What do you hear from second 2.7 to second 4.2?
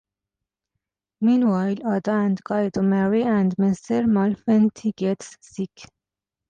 marry and Mr.